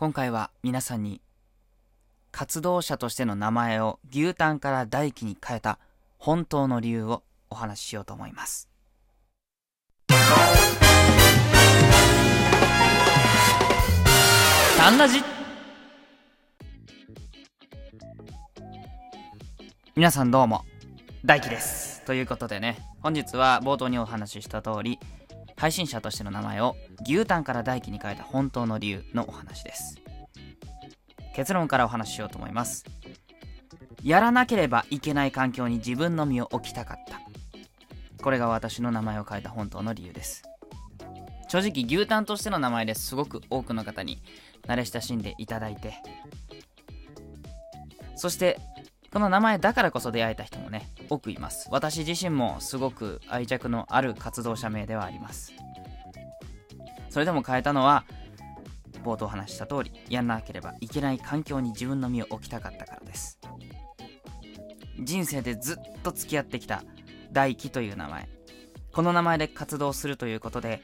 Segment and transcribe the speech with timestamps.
[0.00, 1.20] 今回は皆さんに
[2.30, 5.80] 活動者としての名前を牛タンから大輝に変えた
[6.18, 8.68] 本当の理由をお話ししようと思います。
[14.76, 15.18] タンラジ
[19.96, 20.64] 皆さんどうも、
[21.24, 22.04] 大輝です。
[22.04, 25.00] ということでね、本日は冒頭にお話しした通り、
[25.58, 29.96] 配信者としての名前を牛タンから大輝に変えた本当の理由のお話です。
[31.34, 32.84] 結論からお話ししようと思います。
[34.04, 37.20] やらなければいけない環境に自分の身を置きたかった。
[38.22, 40.44] これが私の名前を変えた本当の理由です。
[41.48, 44.22] 正直牛タンとしての名前ですごく多くの方に
[44.66, 45.94] 慣れ親しんでいただいて、
[48.14, 48.58] そして
[49.18, 51.66] この名前だからこそ出会えた人もね、多くいます。
[51.72, 55.52] 私自身もすごく愛着のある活動者名ではあります。
[57.10, 58.04] それでも変えたのは、
[59.02, 63.40] 冒頭話した通り、やらなければいけない環境に自分の身を置きたかったからです。
[65.00, 66.84] 人生でずっと付き合ってきた
[67.32, 68.28] 大輝という名前。
[68.92, 70.80] この名前で活動するということで、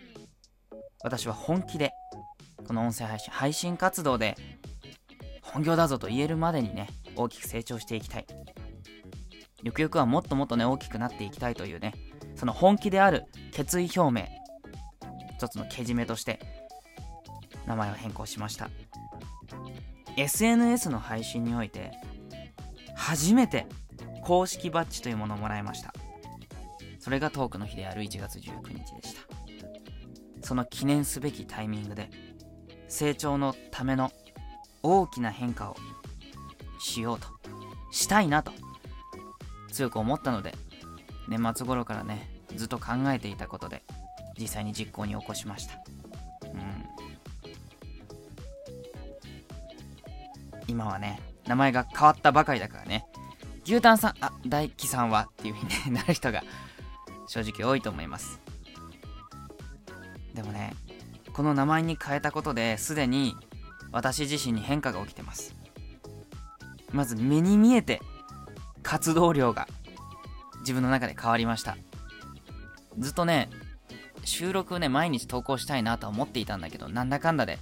[1.05, 1.93] 私は本気で、
[2.67, 4.35] この音声配信、配信活動で、
[5.41, 8.27] 本業だぞと言えるまでにね、大きく成長していきたい。
[9.63, 11.95] ゆくゆくはもっともっとね、大きくなっていきたいというね、
[12.37, 14.27] その本気である決意表明、
[15.37, 16.41] 一つのけじめとして、
[17.67, 18.69] 名前を変更しました。
[20.17, 21.93] SNS の配信において、
[22.95, 23.67] 初めて
[24.23, 25.95] 公式バッジというものをもらいました。
[26.99, 29.23] それがトークの日である1月19日でした。
[30.43, 32.11] その記念すべきタイミングで、
[32.89, 34.11] 成長のための
[34.83, 35.77] 大きな変化を
[36.85, 37.27] しようと、
[37.91, 38.53] したいなと、
[39.73, 40.55] 強く思ったので、
[41.29, 43.83] 年末頃からね、ずっと考えていたことで、
[44.39, 45.75] 実際に実行に起こしました。
[46.45, 46.85] うん。
[50.69, 53.07] 今はね、名前が変わったばかりだからね、
[53.65, 56.43] 牛タンさん、あ、大輝さんはっていう風に なる人が
[57.27, 58.41] 正直多いと思います。
[60.35, 60.75] でもね、
[61.33, 63.37] この名前に変えたことですでに
[63.91, 65.64] 私自身に変化が起きてます。
[66.95, 68.01] まず目に見えて
[68.83, 69.67] 活動量が
[70.61, 71.77] 自分の中で変わりました。
[72.99, 73.51] ずっとね、
[74.25, 77.59] 収録ね、毎日投稿したいなとは思っていたんだけど、なんだかんだで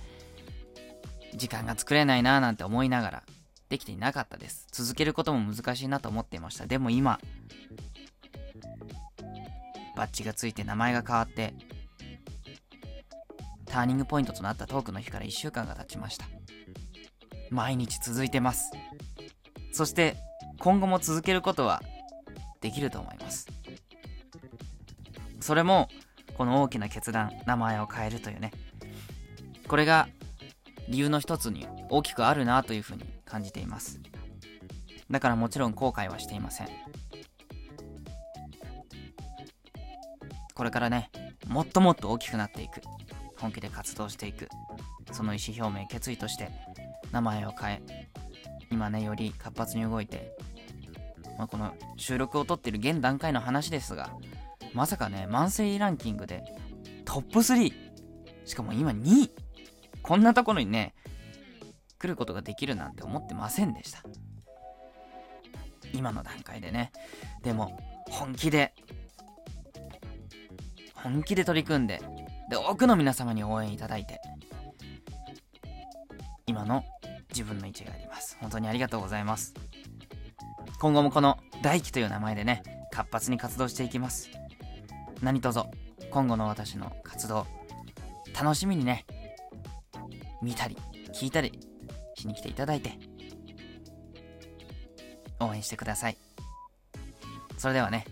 [1.35, 3.23] 時間が作れないなーなんて思いながら
[3.71, 4.67] できていなかったです。
[4.71, 6.67] 続けることも難しいなと思っていました。
[6.67, 7.19] でも今、
[9.97, 11.55] バッジがついて名前が変わって、
[13.65, 16.27] ターニングポイントとなったトークの日から1週間が経ちました。
[17.49, 18.71] 毎日続いてます。
[19.73, 20.17] そして、
[20.59, 21.83] 今後も続けることは
[22.61, 23.49] できると思います。
[25.41, 25.89] それも、
[26.35, 28.53] この大きな決断、名前を変えるというね。
[29.67, 30.09] これが
[30.89, 34.01] 理由の一つに大きくあるなというふうに感じています。
[35.11, 36.69] だからもちろん後悔はしていません。
[40.55, 41.11] これからね、
[41.49, 42.81] もっともっと大きくなっていく。
[43.39, 44.49] 本気で活動していく。
[45.11, 46.51] その意思表明、決意として
[47.11, 47.83] 名前を変え、
[48.73, 50.35] 今ね、より活発に動いて、
[51.39, 54.11] まあ、この収録を撮ってる現段階の話ですが、
[54.73, 56.43] まさかね、マンスリーランキングで
[57.05, 57.73] トップ 3!
[58.45, 59.31] しかも今2位
[60.03, 60.95] こんなところにね、
[61.99, 64.03] 来ることができるなんて思ってませんでした。
[65.95, 66.91] 今の段階でね。
[67.43, 67.79] でも、
[68.09, 68.75] 本気で、
[70.95, 72.01] 本気で取り組んで、
[72.51, 74.21] で、多くの皆様に応援いただいて、
[76.47, 76.85] 今の
[77.33, 78.37] 自分の位置があります。
[78.41, 79.55] 本当にありがとうございます。
[80.79, 82.63] 今後もこの大輝という名前でね、
[82.93, 84.31] 活発に活動していきます。
[85.23, 85.61] 何卒、
[86.11, 87.47] 今後の私の活動、
[88.35, 89.07] 楽しみにね、
[90.43, 90.77] 見たり、
[91.15, 91.59] 聞いたり
[92.17, 92.99] しに来ていただいて、
[95.41, 96.17] 応援してください。
[97.57, 98.05] それではね、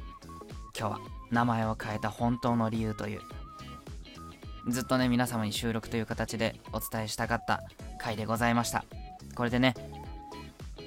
[0.78, 0.98] 今日は
[1.31, 3.20] 名前を変えた本当の理由という、
[4.69, 7.62] ずっとね、皆様に収録という形でお伝えしたかった
[7.99, 8.84] 回でございました。
[9.40, 9.72] これでね、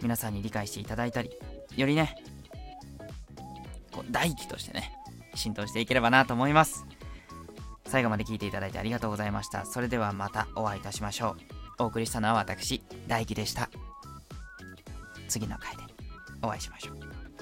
[0.03, 1.31] 皆さんに理解していただいたり、
[1.75, 2.15] よりね、
[3.91, 4.93] こう大気としてね、
[5.33, 6.85] 浸透していければなと思います。
[7.87, 9.65] 最後まで聞いていただいてありがとうございました。
[9.65, 11.29] それではまたお会いいたしましょ
[11.79, 11.83] う。
[11.83, 13.71] お送りしたのは私、大輝でした。
[15.27, 15.81] 次の回で
[16.43, 17.32] お会いしましょう。